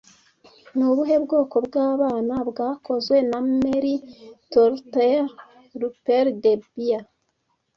[0.75, 3.93] Ni ubuhe bwoko bw'abana bwakozwe na Mary
[4.51, 5.25] Tourtel
[5.79, 7.01] Rupert the Bear